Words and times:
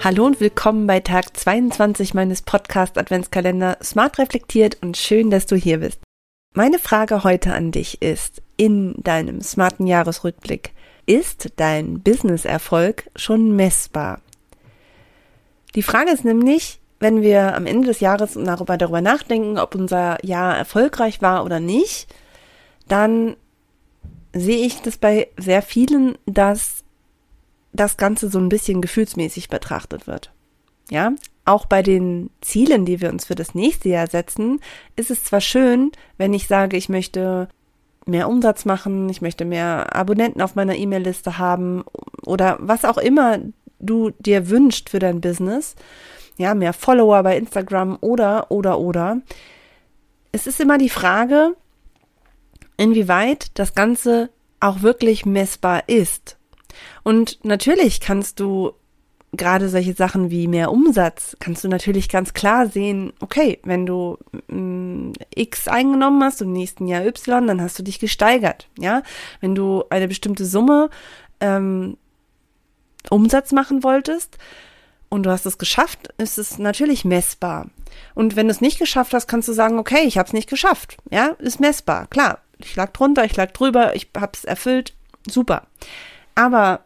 Hallo 0.00 0.26
und 0.26 0.38
willkommen 0.38 0.86
bei 0.86 1.00
Tag 1.00 1.36
22 1.36 2.14
meines 2.14 2.42
Podcast 2.42 2.96
Adventskalender 2.98 3.78
Smart 3.82 4.18
reflektiert 4.18 4.78
und 4.80 4.96
schön, 4.96 5.28
dass 5.28 5.46
du 5.46 5.56
hier 5.56 5.78
bist. 5.78 6.00
Meine 6.54 6.78
Frage 6.78 7.24
heute 7.24 7.52
an 7.52 7.72
dich 7.72 8.00
ist, 8.00 8.40
in 8.56 8.94
deinem 9.02 9.40
smarten 9.40 9.88
Jahresrückblick, 9.88 10.72
ist 11.06 11.50
dein 11.56 12.00
Business-Erfolg 12.00 13.10
schon 13.16 13.56
messbar? 13.56 14.20
Die 15.74 15.82
Frage 15.82 16.12
ist 16.12 16.24
nämlich, 16.24 16.78
wenn 17.00 17.20
wir 17.20 17.56
am 17.56 17.66
Ende 17.66 17.88
des 17.88 17.98
Jahres 17.98 18.34
darüber, 18.34 18.76
darüber 18.76 19.00
nachdenken, 19.00 19.58
ob 19.58 19.74
unser 19.74 20.24
Jahr 20.24 20.56
erfolgreich 20.56 21.22
war 21.22 21.44
oder 21.44 21.58
nicht, 21.58 22.06
dann 22.86 23.36
sehe 24.32 24.64
ich 24.64 24.80
das 24.80 24.96
bei 24.96 25.26
sehr 25.36 25.62
vielen, 25.62 26.16
dass 26.24 26.84
das 27.78 27.96
Ganze 27.96 28.28
so 28.28 28.38
ein 28.38 28.48
bisschen 28.48 28.80
gefühlsmäßig 28.80 29.48
betrachtet 29.48 30.06
wird. 30.06 30.32
Ja, 30.90 31.12
auch 31.44 31.66
bei 31.66 31.82
den 31.82 32.30
Zielen, 32.40 32.84
die 32.84 33.00
wir 33.00 33.10
uns 33.10 33.26
für 33.26 33.34
das 33.34 33.54
nächste 33.54 33.88
Jahr 33.88 34.06
setzen, 34.06 34.60
ist 34.96 35.10
es 35.10 35.24
zwar 35.24 35.40
schön, 35.40 35.92
wenn 36.16 36.34
ich 36.34 36.46
sage, 36.46 36.76
ich 36.76 36.88
möchte 36.88 37.48
mehr 38.06 38.28
Umsatz 38.28 38.64
machen, 38.64 39.08
ich 39.08 39.20
möchte 39.20 39.44
mehr 39.44 39.94
Abonnenten 39.94 40.40
auf 40.40 40.54
meiner 40.54 40.76
E-Mail-Liste 40.76 41.38
haben 41.38 41.84
oder 42.24 42.56
was 42.60 42.84
auch 42.84 42.98
immer 42.98 43.38
du 43.78 44.10
dir 44.18 44.48
wünschst 44.48 44.88
für 44.88 44.98
dein 44.98 45.20
Business, 45.20 45.76
ja, 46.36 46.54
mehr 46.54 46.72
Follower 46.72 47.22
bei 47.22 47.36
Instagram 47.36 47.98
oder, 48.00 48.50
oder, 48.50 48.78
oder. 48.78 49.20
Es 50.32 50.46
ist 50.46 50.60
immer 50.60 50.78
die 50.78 50.88
Frage, 50.88 51.54
inwieweit 52.76 53.58
das 53.58 53.74
Ganze 53.74 54.30
auch 54.60 54.82
wirklich 54.82 55.26
messbar 55.26 55.84
ist. 55.86 56.37
Und 57.08 57.42
natürlich 57.42 58.02
kannst 58.02 58.38
du 58.38 58.74
gerade 59.32 59.70
solche 59.70 59.94
Sachen 59.94 60.30
wie 60.30 60.46
mehr 60.46 60.70
Umsatz, 60.70 61.38
kannst 61.40 61.64
du 61.64 61.68
natürlich 61.68 62.10
ganz 62.10 62.34
klar 62.34 62.66
sehen, 62.66 63.14
okay, 63.20 63.60
wenn 63.64 63.86
du 63.86 64.18
mm, 64.48 65.12
X 65.34 65.68
eingenommen 65.68 66.22
hast 66.22 66.42
und 66.42 66.48
im 66.48 66.52
nächsten 66.52 66.86
Jahr 66.86 67.06
Y, 67.06 67.46
dann 67.46 67.62
hast 67.62 67.78
du 67.78 67.82
dich 67.82 67.98
gesteigert, 67.98 68.68
ja. 68.78 69.02
Wenn 69.40 69.54
du 69.54 69.84
eine 69.88 70.06
bestimmte 70.06 70.44
Summe 70.44 70.90
ähm, 71.40 71.96
Umsatz 73.08 73.52
machen 73.52 73.82
wolltest 73.82 74.36
und 75.08 75.22
du 75.22 75.30
hast 75.30 75.46
es 75.46 75.56
geschafft, 75.56 76.12
ist 76.18 76.36
es 76.36 76.58
natürlich 76.58 77.06
messbar. 77.06 77.68
Und 78.14 78.36
wenn 78.36 78.48
du 78.48 78.52
es 78.52 78.60
nicht 78.60 78.78
geschafft 78.78 79.14
hast, 79.14 79.28
kannst 79.28 79.48
du 79.48 79.54
sagen, 79.54 79.78
okay, 79.78 80.02
ich 80.04 80.18
habe 80.18 80.26
es 80.26 80.34
nicht 80.34 80.50
geschafft, 80.50 80.98
ja, 81.10 81.28
ist 81.38 81.58
messbar, 81.58 82.06
klar. 82.08 82.42
Ich 82.58 82.76
lag 82.76 82.92
drunter, 82.92 83.24
ich 83.24 83.34
lag 83.34 83.52
drüber, 83.52 83.96
ich 83.96 84.10
habe 84.14 84.32
es 84.34 84.44
erfüllt, 84.44 84.92
super. 85.26 85.68
Aber 86.34 86.82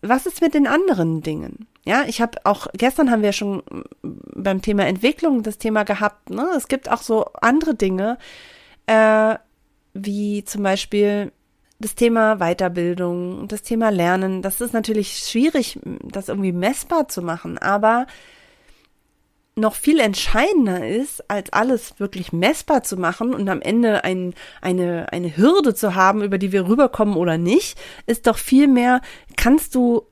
was 0.00 0.26
ist 0.26 0.40
mit 0.40 0.54
den 0.54 0.66
anderen 0.66 1.22
Dingen? 1.22 1.66
Ja, 1.84 2.04
ich 2.06 2.20
habe 2.20 2.38
auch, 2.44 2.66
gestern 2.74 3.10
haben 3.10 3.22
wir 3.22 3.32
schon 3.32 3.62
beim 4.02 4.62
Thema 4.62 4.86
Entwicklung 4.86 5.42
das 5.42 5.58
Thema 5.58 5.84
gehabt, 5.84 6.30
ne? 6.30 6.48
Es 6.56 6.68
gibt 6.68 6.90
auch 6.90 7.02
so 7.02 7.24
andere 7.40 7.74
Dinge, 7.74 8.18
äh, 8.86 9.36
wie 9.94 10.44
zum 10.44 10.62
Beispiel 10.62 11.32
das 11.80 11.94
Thema 11.94 12.36
Weiterbildung, 12.36 13.48
das 13.48 13.62
Thema 13.62 13.90
Lernen. 13.90 14.42
Das 14.42 14.60
ist 14.60 14.72
natürlich 14.72 15.18
schwierig, 15.18 15.78
das 16.02 16.28
irgendwie 16.28 16.52
messbar 16.52 17.08
zu 17.08 17.22
machen, 17.22 17.58
aber 17.58 18.06
noch 19.58 19.74
viel 19.74 20.00
entscheidender 20.00 20.86
ist, 20.86 21.28
als 21.30 21.52
alles 21.52 21.98
wirklich 21.98 22.32
messbar 22.32 22.82
zu 22.82 22.96
machen 22.96 23.34
und 23.34 23.48
am 23.48 23.60
Ende 23.60 24.04
ein, 24.04 24.34
eine, 24.60 25.12
eine 25.12 25.36
Hürde 25.36 25.74
zu 25.74 25.94
haben, 25.94 26.22
über 26.22 26.38
die 26.38 26.52
wir 26.52 26.68
rüberkommen 26.68 27.16
oder 27.16 27.38
nicht, 27.38 27.78
ist 28.06 28.26
doch 28.26 28.38
viel 28.38 28.68
mehr, 28.68 29.00
kannst 29.36 29.74
du 29.74 30.06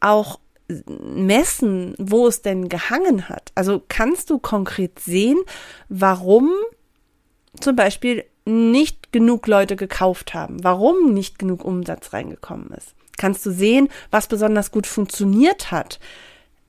auch 0.00 0.38
messen, 0.68 1.94
wo 1.98 2.26
es 2.26 2.42
denn 2.42 2.68
gehangen 2.68 3.28
hat. 3.28 3.52
Also 3.54 3.82
kannst 3.88 4.30
du 4.30 4.38
konkret 4.38 4.98
sehen, 5.00 5.38
warum 5.88 6.50
zum 7.60 7.74
Beispiel 7.74 8.24
nicht 8.44 9.12
genug 9.12 9.46
Leute 9.46 9.76
gekauft 9.76 10.34
haben, 10.34 10.62
warum 10.62 11.12
nicht 11.12 11.38
genug 11.38 11.64
Umsatz 11.64 12.12
reingekommen 12.12 12.70
ist. 12.70 12.94
Kannst 13.16 13.44
du 13.44 13.50
sehen, 13.50 13.88
was 14.10 14.28
besonders 14.28 14.70
gut 14.70 14.86
funktioniert 14.86 15.70
hat, 15.70 15.98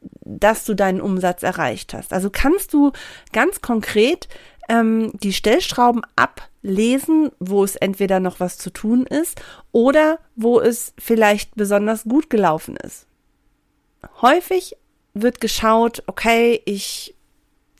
dass 0.02 0.66
du 0.66 0.76
deinen 0.76 1.02
Umsatz 1.02 1.44
erreicht 1.44 1.94
hast. 1.94 2.14
Also 2.14 2.30
kannst 2.32 2.74
du 2.74 2.92
ganz 3.34 3.62
konkret 3.62 4.28
ähm, 4.70 5.12
die 5.14 5.34
Stellschrauben 5.34 6.04
ablesen, 6.16 7.32
wo 7.40 7.64
es 7.64 7.76
entweder 7.76 8.20
noch 8.20 8.40
was 8.40 8.58
zu 8.58 8.70
tun 8.70 9.06
ist 9.06 9.42
oder 9.72 10.20
wo 10.36 10.60
es 10.60 10.94
vielleicht 10.98 11.56
besonders 11.56 12.04
gut 12.04 12.30
gelaufen 12.30 12.78
ist. 12.78 13.08
Häufig 14.22 14.78
wird 15.14 15.42
geschaut, 15.42 16.04
okay, 16.08 16.62
ich 16.66 17.16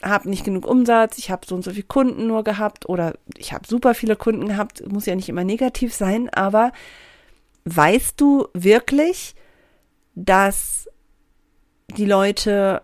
habe 0.02 0.28
nicht 0.28 0.44
genug 0.44 0.66
Umsatz, 0.66 1.18
ich 1.18 1.30
habe 1.30 1.46
so 1.46 1.54
und 1.54 1.62
so 1.62 1.70
viele 1.70 1.84
Kunden 1.84 2.26
nur 2.26 2.42
gehabt 2.42 2.88
oder 2.88 3.14
ich 3.36 3.52
habe 3.52 3.66
super 3.66 3.94
viele 3.94 4.16
Kunden 4.16 4.48
gehabt, 4.48 4.86
muss 4.90 5.06
ja 5.06 5.14
nicht 5.14 5.28
immer 5.28 5.44
negativ 5.44 5.94
sein, 5.94 6.28
aber 6.30 6.72
weißt 7.64 8.20
du 8.20 8.48
wirklich, 8.54 9.34
dass 10.14 10.88
die 11.92 12.06
Leute 12.06 12.82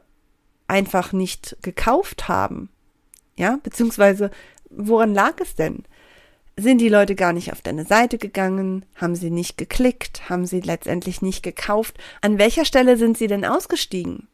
einfach 0.68 1.12
nicht 1.12 1.56
gekauft 1.62 2.28
haben? 2.28 2.70
Ja, 3.36 3.58
beziehungsweise 3.62 4.30
woran 4.70 5.14
lag 5.14 5.40
es 5.40 5.54
denn? 5.54 5.84
Sind 6.58 6.78
die 6.78 6.88
Leute 6.88 7.14
gar 7.14 7.34
nicht 7.34 7.52
auf 7.52 7.60
deine 7.60 7.84
Seite 7.84 8.16
gegangen? 8.16 8.86
Haben 8.94 9.14
sie 9.14 9.30
nicht 9.30 9.58
geklickt? 9.58 10.30
Haben 10.30 10.46
sie 10.46 10.60
letztendlich 10.60 11.20
nicht 11.20 11.42
gekauft? 11.42 11.98
An 12.22 12.38
welcher 12.38 12.64
Stelle 12.64 12.96
sind 12.96 13.18
sie 13.18 13.26
denn 13.26 13.44
ausgestiegen? 13.44 14.26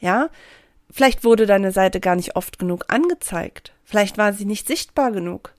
Ja, 0.00 0.30
vielleicht 0.90 1.22
wurde 1.22 1.44
deine 1.44 1.72
Seite 1.72 2.00
gar 2.00 2.16
nicht 2.16 2.34
oft 2.34 2.58
genug 2.58 2.86
angezeigt. 2.88 3.74
Vielleicht 3.84 4.16
war 4.16 4.32
sie 4.32 4.46
nicht 4.46 4.66
sichtbar 4.66 5.12
genug. 5.12 5.52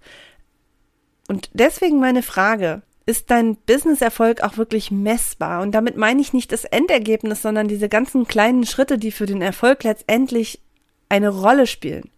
Und 1.28 1.50
deswegen 1.54 2.00
meine 2.00 2.24
Frage, 2.24 2.82
ist 3.08 3.32
dein 3.32 3.56
Businesserfolg 3.56 4.44
auch 4.44 4.58
wirklich 4.58 4.92
messbar? 4.92 5.62
Und 5.62 5.72
damit 5.72 5.98
meine 5.98 6.22
ich 6.22 6.34
nicht 6.34 6.52
das 6.52 6.66
Endergebnis, 6.66 7.42
sondern 7.42 7.68
diese 7.68 7.90
ganzen 7.90 8.28
kleinen 8.28 8.66
Schritte, 8.66 8.98
die 9.00 9.12
für 9.12 9.26
den 9.26 9.42
Erfolg 9.42 9.84
letztendlich 9.84 10.62
eine 11.10 11.30
Rolle 11.30 11.66
spielen. 11.66 12.12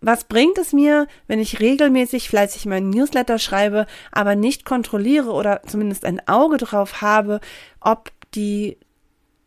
Was 0.00 0.24
bringt 0.24 0.58
es 0.58 0.72
mir, 0.72 1.06
wenn 1.28 1.38
ich 1.38 1.60
regelmäßig 1.60 2.28
fleißig 2.28 2.66
meinen 2.66 2.90
Newsletter 2.90 3.38
schreibe, 3.38 3.86
aber 4.10 4.34
nicht 4.34 4.64
kontrolliere 4.64 5.30
oder 5.30 5.62
zumindest 5.66 6.04
ein 6.04 6.26
Auge 6.26 6.56
drauf 6.56 7.00
habe, 7.00 7.40
ob 7.80 8.10
die 8.34 8.78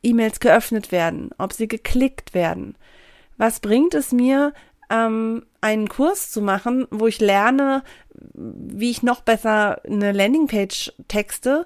E-Mails 0.01 0.39
geöffnet 0.39 0.91
werden, 0.91 1.31
ob 1.38 1.53
sie 1.53 1.67
geklickt 1.67 2.33
werden? 2.33 2.77
Was 3.38 3.59
bringt 3.59 3.95
es 3.95 4.11
mir, 4.11 4.53
ähm, 4.93 5.45
einen 5.59 5.89
Kurs 5.89 6.31
zu 6.31 6.41
machen, 6.41 6.87
wo 6.91 7.07
ich 7.07 7.19
lerne, 7.19 7.83
wie 8.33 8.91
ich 8.91 9.01
noch 9.01 9.21
besser 9.21 9.81
eine 9.85 10.11
Landingpage 10.11 10.93
texte, 11.07 11.65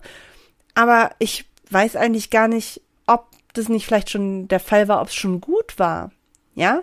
aber 0.74 1.12
ich 1.20 1.46
weiß 1.70 1.98
eigentlich 1.98 2.30
gar 2.30 2.48
nicht, 2.48 2.82
ob 3.06 3.28
das 3.54 3.68
nicht 3.68 3.86
vielleicht 3.86 4.10
schon 4.10 4.48
der 4.48 4.62
Fall 4.62 4.88
war, 4.88 5.02
ob 5.02 5.10
es 5.10 5.16
schon 5.16 5.42
gut 5.42 5.78
war. 5.78 6.12
Ja, 6.56 6.82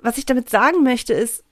was 0.00 0.18
ich 0.18 0.26
damit 0.26 0.50
sagen 0.50 0.82
möchte 0.82 1.14
ist, 1.14 1.44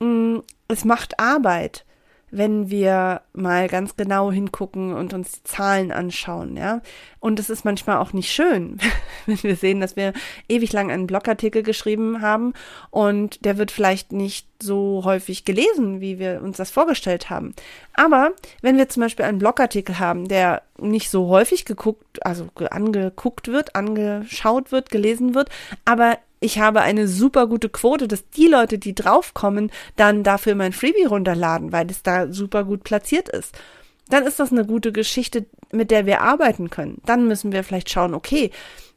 mh, 0.00 0.06
mm, 0.06 0.42
es 0.68 0.84
macht 0.84 1.18
Arbeit 1.18 1.86
wenn 2.30 2.70
wir 2.70 3.22
mal 3.32 3.68
ganz 3.68 3.96
genau 3.96 4.30
hingucken 4.30 4.92
und 4.92 5.14
uns 5.14 5.32
die 5.32 5.44
Zahlen 5.44 5.92
anschauen, 5.92 6.56
ja. 6.56 6.80
Und 7.20 7.40
es 7.40 7.50
ist 7.50 7.64
manchmal 7.64 7.98
auch 7.98 8.12
nicht 8.12 8.30
schön, 8.30 8.78
wenn 9.26 9.42
wir 9.42 9.56
sehen, 9.56 9.80
dass 9.80 9.96
wir 9.96 10.12
ewig 10.48 10.72
lang 10.72 10.90
einen 10.90 11.06
Blogartikel 11.06 11.62
geschrieben 11.62 12.20
haben 12.20 12.54
und 12.90 13.44
der 13.44 13.58
wird 13.58 13.70
vielleicht 13.70 14.12
nicht 14.12 14.46
so 14.62 15.02
häufig 15.04 15.44
gelesen, 15.44 16.00
wie 16.00 16.18
wir 16.18 16.42
uns 16.42 16.56
das 16.56 16.70
vorgestellt 16.70 17.30
haben. 17.30 17.54
Aber 17.94 18.32
wenn 18.62 18.76
wir 18.76 18.88
zum 18.88 19.02
Beispiel 19.02 19.24
einen 19.24 19.38
Blogartikel 19.38 19.98
haben, 19.98 20.28
der 20.28 20.62
nicht 20.78 21.10
so 21.10 21.28
häufig 21.28 21.64
geguckt, 21.64 22.24
also 22.24 22.48
angeguckt 22.70 23.48
wird, 23.48 23.74
angeschaut 23.74 24.70
wird, 24.70 24.90
gelesen 24.90 25.34
wird, 25.34 25.50
aber 25.84 26.18
ich 26.40 26.58
habe 26.58 26.80
eine 26.82 27.08
super 27.08 27.46
gute 27.46 27.68
Quote, 27.68 28.06
dass 28.08 28.28
die 28.30 28.46
Leute, 28.46 28.78
die 28.78 28.94
draufkommen, 28.94 29.70
dann 29.96 30.22
dafür 30.22 30.54
mein 30.54 30.72
Freebie 30.72 31.04
runterladen, 31.04 31.72
weil 31.72 31.90
es 31.90 32.02
da 32.02 32.32
super 32.32 32.64
gut 32.64 32.84
platziert 32.84 33.28
ist. 33.28 33.56
dann 34.10 34.24
ist 34.26 34.40
das 34.40 34.52
eine 34.52 34.64
gute 34.64 34.90
Geschichte, 34.90 35.44
mit 35.70 35.90
der 35.90 36.06
wir 36.06 36.22
arbeiten 36.22 36.70
können. 36.70 37.02
Dann 37.04 37.28
müssen 37.28 37.52
wir 37.52 37.62
vielleicht 37.62 37.90
schauen, 37.90 38.14
okay, 38.14 38.50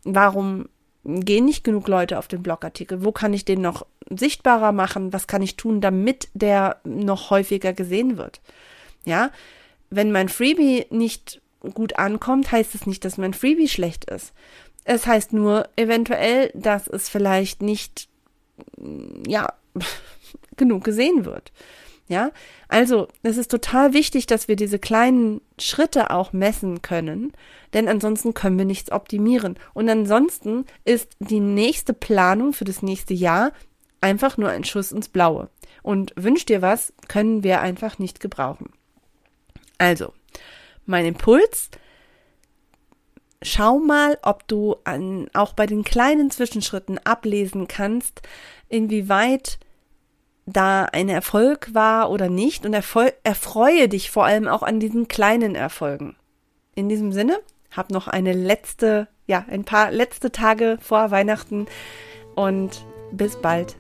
warum 0.06 0.70
gehen 1.04 1.46
nicht 1.46 1.64
genug 1.64 1.88
Leute 1.88 2.18
auf 2.18 2.28
den 2.28 2.44
Blogartikel? 2.44 3.04
Wo 3.04 3.12
kann 3.12 3.34
ich 3.34 3.44
den 3.44 3.62
noch 3.62 3.86
sichtbarer 4.10 4.72
machen? 4.72 5.12
Was 5.12 5.28
kann 5.28 5.42
ich 5.42 5.58
tun, 5.58 5.82
damit 5.82 6.30
der 6.34 6.78
noch 6.86 7.30
häufiger 7.30 7.74
gesehen 7.74 8.18
wird? 8.18 8.40
Ja, 9.06 9.32
wenn 9.90 10.12
mein 10.12 10.30
Freebie 10.30 10.86
nicht 10.92 11.42
gut 11.74 11.98
ankommt, 11.98 12.52
heißt 12.52 12.76
es 12.76 12.86
nicht, 12.86 13.06
dass 13.06 13.18
mein 13.18 13.34
Freebie 13.34 13.68
schlecht 13.68 14.06
ist. 14.06 14.34
Es 14.84 15.06
heißt 15.06 15.34
nur 15.34 15.70
eventuell, 15.76 16.52
dass 16.56 16.88
es 16.88 17.10
vielleicht 17.10 17.62
nicht, 17.62 18.10
ja, 19.28 19.54
genug 20.58 20.84
gesehen 20.84 21.26
wird. 21.26 21.52
Ja, 22.08 22.32
also 22.68 23.08
es 23.24 23.38
ist 23.38 23.50
total 23.50 23.94
wichtig, 23.94 24.26
dass 24.26 24.50
wir 24.50 24.58
diese 24.58 24.80
kleinen 24.80 25.40
Schritte 25.58 26.10
auch 26.10 26.34
messen 26.34 26.82
können, 26.82 27.32
denn 27.74 27.88
ansonsten 27.88 28.34
können 28.34 28.58
wir 28.58 28.66
nichts 28.66 28.92
optimieren. 28.92 29.56
Und 29.74 29.88
ansonsten 29.88 30.66
ist 30.84 31.16
die 31.20 31.40
nächste 31.40 31.94
Planung 31.94 32.52
für 32.52 32.66
das 32.66 32.82
nächste 32.82 33.14
Jahr 33.14 33.54
einfach 34.02 34.38
nur 34.38 34.50
ein 34.50 34.66
Schuss 34.66 34.92
ins 34.92 35.08
Blaue. 35.08 35.50
Und 35.84 36.12
wünscht 36.18 36.50
dir 36.50 36.62
was, 36.62 36.92
können 37.08 37.44
wir 37.44 37.62
einfach 37.62 37.98
nicht 37.98 38.20
gebrauchen. 38.20 38.74
Also, 39.78 40.14
mein 40.92 41.06
Impuls, 41.06 41.72
schau 43.42 43.80
mal, 43.80 44.20
ob 44.22 44.48
du 44.48 44.76
an, 44.84 45.28
auch 45.34 45.54
bei 45.54 45.66
den 45.66 45.84
kleinen 45.84 46.30
Zwischenschritten 46.30 47.00
ablesen 47.00 47.68
kannst, 47.68 48.22
inwieweit 48.70 49.58
da 50.46 50.86
ein 50.86 51.10
Erfolg 51.10 51.74
war 51.74 52.10
oder 52.12 52.30
nicht 52.30 52.66
und 52.66 52.74
erfol 52.74 53.14
erfreue 53.24 53.88
dich 53.88 54.12
vor 54.12 54.26
allem 54.26 54.48
auch 54.48 54.64
an 54.64 54.80
diesen 54.80 55.08
kleinen 55.08 55.56
Erfolgen. 55.56 56.16
In 56.76 56.90
diesem 56.90 57.12
Sinne, 57.12 57.40
hab 57.76 57.90
noch 57.90 58.08
eine 58.08 58.34
letzte, 58.34 59.08
ja, 59.28 59.46
ein 59.50 59.64
paar 59.64 59.92
letzte 59.92 60.32
Tage 60.32 60.78
vor 60.82 61.12
Weihnachten 61.12 61.68
und 62.36 62.86
bis 63.12 63.36
bald. 63.38 63.76